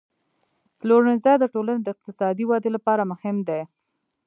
[0.79, 3.61] پلورنځی د ټولنې د اقتصادي ودې لپاره مهم دی.